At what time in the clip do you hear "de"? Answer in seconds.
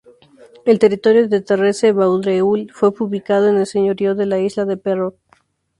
1.29-1.41, 4.15-4.25